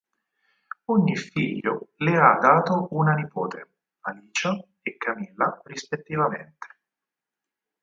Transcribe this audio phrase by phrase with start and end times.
[0.85, 3.67] Ogni figlio le ha dato una nipote:
[3.99, 4.49] Alicia
[4.81, 6.67] e Camila rispettivamente.